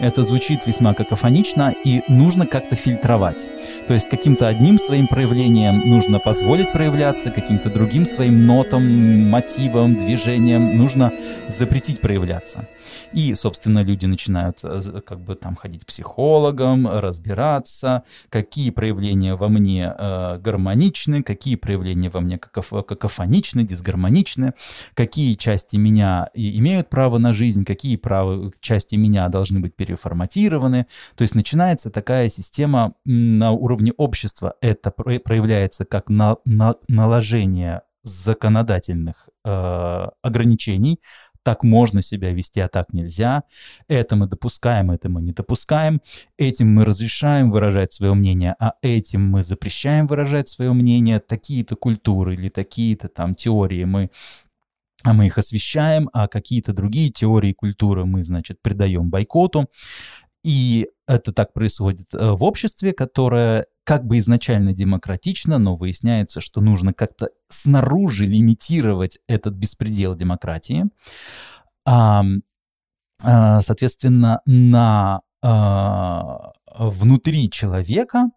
Это 0.00 0.24
звучит 0.24 0.66
весьма 0.66 0.94
какофонично 0.94 1.74
и 1.84 2.02
нужно 2.08 2.46
как-то 2.46 2.76
фильтровать. 2.76 3.44
То 3.86 3.94
есть 3.94 4.08
каким-то 4.08 4.48
одним 4.48 4.78
своим 4.78 5.06
проявлением 5.06 5.88
нужно 5.88 6.18
позволить 6.18 6.72
проявляться, 6.72 7.30
каким-то 7.30 7.70
другим 7.70 8.06
своим 8.06 8.46
нотам, 8.46 8.82
мотивам, 9.30 9.94
движениям 9.94 10.76
нужно 10.76 11.12
запретить 11.48 12.00
проявляться. 12.00 12.66
И, 13.12 13.34
собственно, 13.34 13.82
люди 13.82 14.06
начинают 14.06 14.60
э, 14.62 14.80
как 15.04 15.20
бы 15.20 15.34
там 15.34 15.54
ходить 15.56 15.82
к 15.84 15.86
психологам, 15.86 16.88
разбираться, 16.88 18.04
какие 18.30 18.70
проявления 18.70 19.34
во 19.34 19.48
мне 19.48 19.94
э, 19.96 20.38
гармоничны, 20.38 21.22
какие 21.22 21.56
проявления 21.56 22.08
во 22.08 22.20
мне 22.20 22.38
какоф 22.38 22.86
какофоничны, 22.86 23.64
дисгармоничны, 23.64 24.54
какие 24.94 25.34
части 25.34 25.76
меня 25.76 26.30
имеют 26.34 26.88
право 26.88 27.18
на 27.18 27.32
жизнь, 27.32 27.64
какие 27.64 27.96
права, 27.96 28.52
части 28.60 28.96
меня 28.96 29.28
должны 29.28 29.60
быть 29.60 29.74
переформатированы. 29.82 30.86
То 31.16 31.22
есть 31.22 31.34
начинается 31.34 31.90
такая 31.90 32.28
система 32.28 32.94
на 33.04 33.50
уровне 33.52 33.92
общества. 33.96 34.54
Это 34.60 34.90
проявляется 34.90 35.84
как 35.84 36.08
на, 36.08 36.36
на, 36.44 36.74
наложение 36.88 37.82
законодательных 38.04 39.28
э, 39.44 40.08
ограничений, 40.22 41.00
так 41.44 41.64
можно 41.64 42.02
себя 42.02 42.32
вести, 42.32 42.60
а 42.60 42.68
так 42.68 42.92
нельзя, 42.92 43.42
это 43.88 44.16
мы 44.16 44.26
допускаем, 44.26 44.90
это 44.90 45.08
мы 45.08 45.22
не 45.22 45.32
допускаем, 45.32 46.00
этим 46.38 46.74
мы 46.74 46.84
разрешаем 46.84 47.50
выражать 47.50 47.92
свое 47.92 48.14
мнение, 48.14 48.54
а 48.60 48.74
этим 48.82 49.28
мы 49.28 49.42
запрещаем 49.42 50.06
выражать 50.06 50.48
свое 50.48 50.72
мнение, 50.72 51.20
такие-то 51.20 51.76
культуры 51.76 52.34
или 52.34 52.48
такие-то 52.48 53.08
там 53.08 53.34
теории 53.34 53.84
мы 53.84 54.10
а 55.04 55.12
мы 55.12 55.26
их 55.26 55.38
освещаем, 55.38 56.08
а 56.12 56.28
какие-то 56.28 56.72
другие 56.72 57.10
теории 57.10 57.52
культуры 57.52 58.04
мы, 58.04 58.24
значит, 58.24 58.60
придаем 58.62 59.10
бойкоту. 59.10 59.68
И 60.44 60.88
это 61.06 61.32
так 61.32 61.52
происходит 61.52 62.14
э, 62.14 62.30
в 62.32 62.42
обществе, 62.42 62.92
которое 62.92 63.66
как 63.84 64.04
бы 64.04 64.18
изначально 64.18 64.72
демократично, 64.72 65.58
но 65.58 65.76
выясняется, 65.76 66.40
что 66.40 66.60
нужно 66.60 66.92
как-то 66.92 67.30
снаружи 67.48 68.26
лимитировать 68.26 69.18
этот 69.28 69.54
беспредел 69.54 70.14
демократии. 70.16 70.84
А, 71.84 72.24
соответственно, 73.60 74.40
на 74.46 75.22
внутри 75.42 77.50
человека 77.50 78.30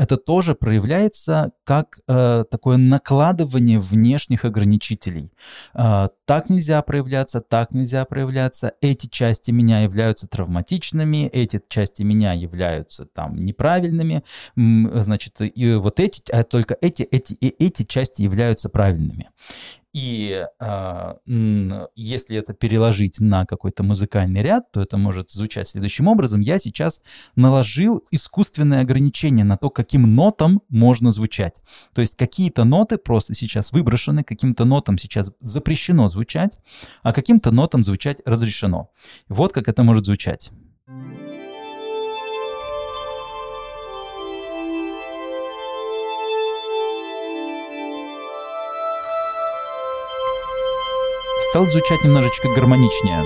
это 0.00 0.16
тоже 0.16 0.54
проявляется 0.54 1.52
как 1.64 2.00
э, 2.08 2.44
такое 2.50 2.78
накладывание 2.78 3.78
внешних 3.78 4.46
ограничителей. 4.46 5.30
Э, 5.74 6.08
так 6.24 6.48
нельзя 6.48 6.80
проявляться, 6.80 7.42
так 7.42 7.72
нельзя 7.72 8.06
проявляться. 8.06 8.72
Эти 8.80 9.08
части 9.08 9.50
меня 9.50 9.80
являются 9.80 10.26
травматичными, 10.26 11.26
эти 11.26 11.60
части 11.68 12.02
меня 12.02 12.32
являются 12.32 13.04
там 13.04 13.36
неправильными. 13.36 14.24
Значит, 14.56 15.36
и 15.40 15.74
вот 15.74 16.00
эти, 16.00 16.22
а 16.32 16.44
только 16.44 16.78
эти, 16.80 17.02
эти, 17.02 17.34
и 17.34 17.48
эти 17.62 17.82
части 17.82 18.22
являются 18.22 18.70
правильными. 18.70 19.28
И 19.92 20.46
э, 20.60 21.14
если 21.96 22.36
это 22.36 22.52
переложить 22.54 23.18
на 23.18 23.44
какой-то 23.44 23.82
музыкальный 23.82 24.42
ряд, 24.42 24.70
то 24.70 24.80
это 24.80 24.96
может 24.96 25.30
звучать 25.30 25.66
следующим 25.66 26.06
образом. 26.06 26.40
Я 26.40 26.60
сейчас 26.60 27.02
наложил 27.34 28.04
искусственное 28.12 28.82
ограничение 28.82 29.44
на 29.44 29.56
то, 29.56 29.68
каким 29.68 30.14
нотам 30.14 30.62
можно 30.68 31.10
звучать. 31.10 31.60
То 31.92 32.02
есть 32.02 32.16
какие-то 32.16 32.64
ноты 32.64 32.98
просто 32.98 33.34
сейчас 33.34 33.72
выброшены, 33.72 34.22
каким-то 34.22 34.64
нотам 34.64 34.96
сейчас 34.96 35.32
запрещено 35.40 36.08
звучать, 36.08 36.60
а 37.02 37.12
каким-то 37.12 37.50
нотам 37.50 37.82
звучать 37.82 38.18
разрешено. 38.24 38.90
Вот 39.28 39.52
как 39.52 39.68
это 39.68 39.82
может 39.82 40.06
звучать. 40.06 40.52
Стал 51.50 51.66
звучать 51.66 52.04
немножечко 52.04 52.48
гармоничнее. 52.48 53.24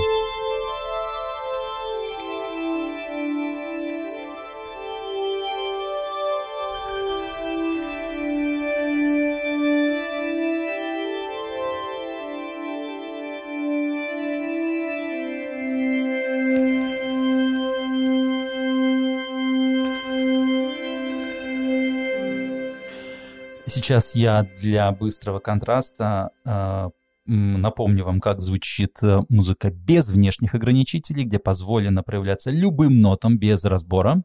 Сейчас 23.66 24.14
я 24.14 24.46
для 24.62 24.90
быстрого 24.92 25.40
контраста 25.40 26.30
э, 26.46 26.88
Напомню 27.26 28.04
вам, 28.04 28.20
как 28.20 28.40
звучит 28.42 29.02
э, 29.02 29.20
музыка 29.30 29.70
без 29.70 30.10
внешних 30.10 30.54
ограничителей, 30.54 31.24
где 31.24 31.38
позволено 31.38 32.02
проявляться 32.02 32.50
любым 32.50 33.00
нотам 33.00 33.38
без 33.38 33.64
разбора. 33.64 34.22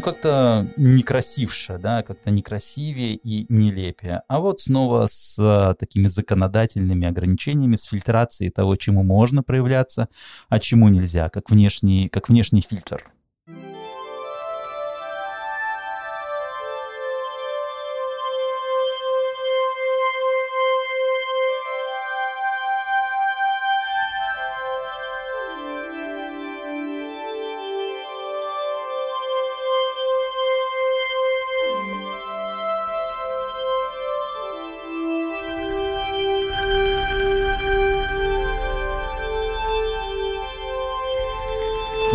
Ну, 0.00 0.12
как-то 0.12 0.66
некрасивше, 0.76 1.78
да, 1.78 2.02
как-то 2.02 2.30
некрасивее 2.30 3.16
и 3.16 3.44
нелепее. 3.52 4.22
А 4.28 4.40
вот 4.40 4.60
снова 4.60 5.06
с 5.06 5.36
а, 5.38 5.74
такими 5.74 6.06
законодательными 6.06 7.06
ограничениями, 7.06 7.76
с 7.76 7.84
фильтрацией 7.84 8.50
того, 8.50 8.76
чему 8.76 9.02
можно 9.02 9.42
проявляться, 9.42 10.08
а 10.48 10.58
чему 10.58 10.88
нельзя, 10.88 11.28
как 11.28 11.50
внешний, 11.50 12.08
как 12.08 12.30
внешний 12.30 12.62
фильтр. 12.62 13.10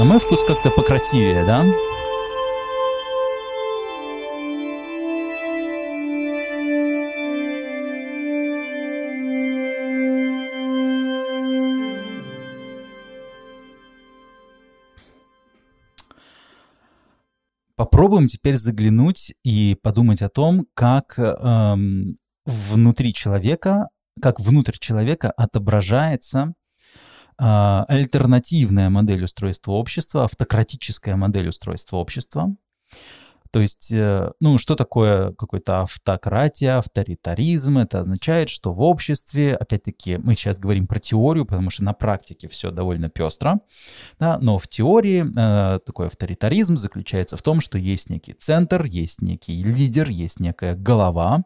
На 0.06 0.10
мой 0.10 0.20
вкус 0.20 0.44
как-то 0.44 0.70
покрасивее, 0.70 1.44
да? 1.48 1.66
Попробуем 17.76 18.28
теперь 18.28 18.58
заглянуть 18.58 19.34
и 19.44 19.76
подумать 19.82 20.22
о 20.22 20.30
том, 20.30 20.68
как 20.76 21.18
эм, 21.18 22.20
внутри 22.46 23.12
человека, 23.12 23.88
как 24.22 24.40
внутрь 24.40 24.78
человека 24.78 25.32
отображается 25.32 26.54
альтернативная 27.38 28.90
модель 28.90 29.24
устройства 29.24 29.74
общества, 29.74 30.24
автократическая 30.24 31.16
модель 31.16 31.50
устройства 31.50 31.98
общества. 31.98 32.56
То 33.56 33.62
есть, 33.62 33.90
э, 33.94 34.34
ну, 34.42 34.58
что 34.58 34.76
такое 34.76 35.32
какой-то 35.32 35.84
автократия, 35.84 36.78
авторитаризм? 36.78 37.78
Это 37.78 38.02
означает, 38.02 38.50
что 38.50 38.74
в 38.74 38.82
обществе, 38.82 39.56
опять-таки, 39.56 40.18
мы 40.18 40.36
сейчас 40.36 40.60
говорим 40.60 40.88
про 40.88 41.00
теорию, 41.00 41.46
потому 41.46 41.70
что 41.70 41.86
на 41.86 41.94
практике 41.94 42.50
все 42.50 42.70
довольно 42.70 43.10
пестро, 43.10 43.62
да, 44.20 44.40
но 44.42 44.58
в 44.58 44.68
теории 44.68 45.24
э, 45.26 45.80
такой 45.86 46.08
авторитаризм 46.08 46.76
заключается 46.76 47.38
в 47.38 47.42
том, 47.42 47.62
что 47.62 47.78
есть 47.78 48.10
некий 48.10 48.34
центр, 48.34 48.84
есть 48.84 49.22
некий 49.22 49.64
лидер, 49.64 50.10
есть 50.10 50.42
некая 50.42 50.76
голова, 50.76 51.46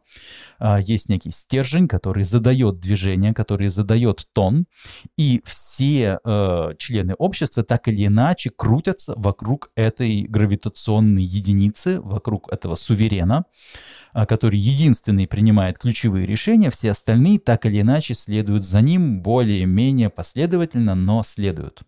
э, 0.59 0.77
есть 0.81 1.09
некий 1.09 1.29
стержень, 1.29 1.87
который 1.87 2.23
задает 2.23 2.79
движение, 2.79 3.35
который 3.35 3.67
задает 3.67 4.25
тон, 4.33 4.65
и 5.15 5.43
все 5.45 6.17
э, 6.25 6.73
члены 6.79 7.13
общества 7.13 7.63
так 7.63 7.87
или 7.87 8.07
иначе 8.07 8.49
крутятся 8.49 9.13
вокруг 9.15 9.69
этой 9.75 10.23
гравитационной 10.23 11.23
единицы, 11.23 11.98
вокруг 11.99 12.51
этого 12.51 12.75
суверена, 12.75 13.45
а, 14.13 14.25
который 14.25 14.59
единственный 14.59 15.27
принимает 15.27 15.77
ключевые 15.77 16.25
решения, 16.25 16.69
все 16.69 16.91
остальные 16.91 17.39
так 17.39 17.65
или 17.65 17.81
иначе 17.81 18.13
следуют 18.13 18.65
за 18.65 18.81
ним 18.81 19.21
более-менее 19.21 20.09
последовательно, 20.09 20.95
но 20.95 21.23
следуют. 21.23 21.83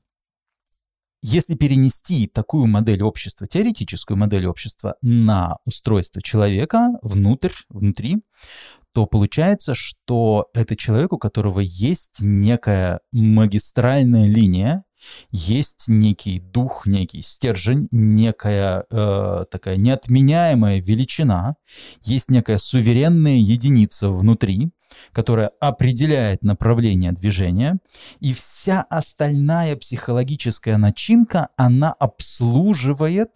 Если 1.23 1.53
перенести 1.53 2.27
такую 2.27 2.65
модель 2.65 3.03
общества, 3.03 3.47
теоретическую 3.47 4.17
модель 4.17 4.47
общества 4.47 4.95
на 5.03 5.57
устройство 5.65 6.19
человека 6.19 6.97
внутрь, 7.03 7.51
внутри, 7.69 8.23
то 8.93 9.05
получается, 9.05 9.75
что 9.75 10.49
это 10.55 10.75
человек, 10.75 11.13
у 11.13 11.19
которого 11.19 11.59
есть 11.59 12.17
некая 12.21 13.01
магистральная 13.11 14.25
линия, 14.25 14.83
есть 15.31 15.85
некий 15.87 16.39
дух, 16.39 16.85
некий 16.85 17.21
стержень, 17.21 17.87
некая 17.91 18.85
э, 18.89 19.45
такая 19.49 19.77
неотменяемая 19.77 20.81
величина, 20.81 21.55
есть 22.03 22.29
некая 22.29 22.57
суверенная 22.57 23.37
единица 23.37 24.09
внутри, 24.09 24.71
которая 25.11 25.51
определяет 25.59 26.43
направление 26.43 27.11
движения, 27.11 27.77
и 28.19 28.33
вся 28.33 28.81
остальная 28.81 29.75
психологическая 29.75 30.77
начинка, 30.77 31.49
она 31.57 31.91
обслуживает, 31.93 33.31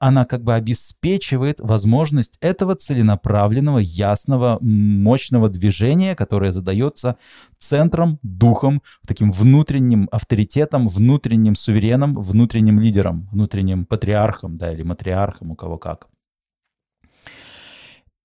она 0.00 0.24
как 0.24 0.42
бы 0.42 0.54
обеспечивает 0.54 1.60
возможность 1.60 2.38
этого 2.40 2.74
целенаправленного, 2.74 3.78
ясного, 3.78 4.58
мощного 4.60 5.48
движения, 5.48 6.14
которое 6.14 6.52
задается 6.52 7.16
центром, 7.58 8.18
духом, 8.22 8.82
таким 9.06 9.30
внутренним 9.30 10.08
авторитетом, 10.12 10.88
внутренним 10.88 11.54
сувереном, 11.54 12.14
внутренним 12.14 12.80
лидером, 12.80 13.28
внутренним 13.32 13.84
патриархом, 13.84 14.56
да, 14.56 14.72
или 14.72 14.82
матриархом, 14.82 15.52
у 15.52 15.56
кого 15.56 15.78
как. 15.78 16.08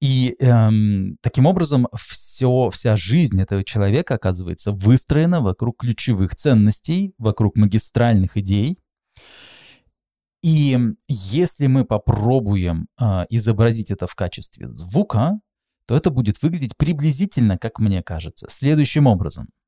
И 0.03 0.35
эм, 0.39 1.17
таким 1.21 1.45
образом 1.45 1.87
все, 1.95 2.69
вся 2.73 2.97
жизнь 2.97 3.41
этого 3.41 3.63
человека 3.63 4.15
оказывается 4.15 4.73
выстроена 4.73 5.39
вокруг 5.39 5.79
ключевых 5.79 6.35
ценностей, 6.35 7.13
вокруг 7.17 7.55
магистральных 7.55 8.35
идей. 8.35 8.79
И 10.41 10.77
если 11.07 11.67
мы 11.67 11.85
попробуем 11.85 12.89
э, 12.99 13.23
изобразить 13.29 13.91
это 13.91 14.05
в 14.05 14.13
качестве 14.15 14.67
звука, 14.67 15.39
то 15.87 15.95
это 15.95 16.09
будет 16.09 16.41
выглядеть 16.41 16.75
приблизительно, 16.75 17.57
как 17.57 17.79
мне 17.79 18.03
кажется, 18.03 18.47
следующим 18.49 19.07
образом– 19.07 19.47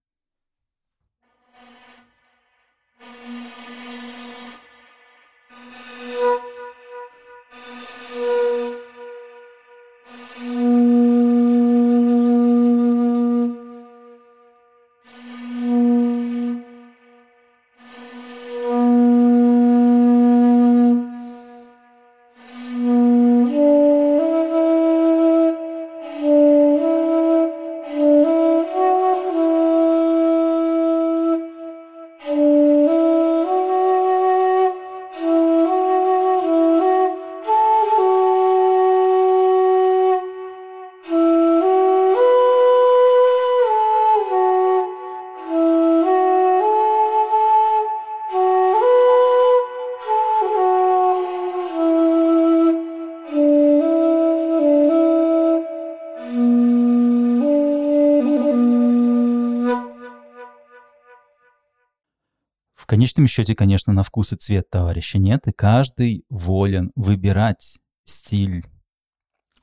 конечном 62.95 63.27
счете, 63.27 63.55
конечно, 63.55 63.91
на 63.91 64.03
вкус 64.03 64.31
и 64.31 64.37
цвет 64.37 64.69
товарища 64.69 65.17
нет, 65.19 65.47
и 65.47 65.51
каждый 65.51 66.23
волен 66.29 66.93
выбирать 66.95 67.81
стиль, 68.05 68.65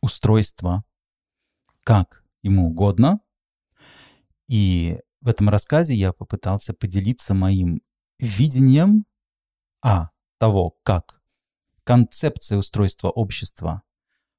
устройство, 0.03 0.85
как 1.83 2.27
ему 2.42 2.66
угодно. 2.66 3.21
И 4.49 4.99
в 5.23 5.29
этом 5.29 5.49
рассказе 5.49 5.95
я 5.95 6.12
попытался 6.12 6.75
поделиться 6.75 7.33
моим 7.33 7.81
видением 8.18 9.07
а. 9.81 10.11
того, 10.37 10.77
как 10.83 11.23
концепция 11.85 12.59
устройства 12.59 13.09
общества 13.09 13.81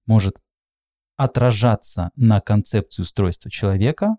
может 0.06 0.39
отражаться 1.15 2.12
на 2.15 2.41
концепции 2.41 3.01
устройства 3.01 3.49
человека, 3.49 4.17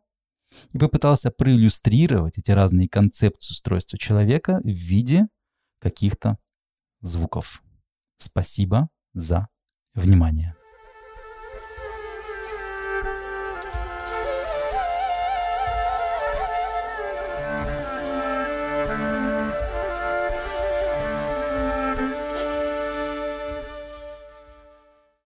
и 0.73 0.79
попытался 0.79 1.31
проиллюстрировать 1.31 2.39
эти 2.39 2.51
разные 2.51 2.89
концепции 2.89 3.53
устройства 3.53 3.99
человека 3.99 4.61
в 4.63 4.69
виде 4.69 5.27
каких-то 5.81 6.39
звуков. 7.01 7.63
Спасибо 8.17 8.89
за 9.13 9.49
внимание. 9.95 10.57